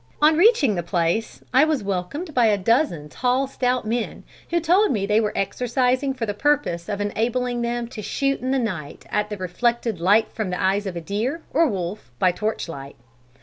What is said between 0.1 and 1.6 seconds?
On reaching the place,